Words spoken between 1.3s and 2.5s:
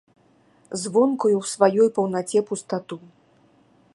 ў сваёй паўнаце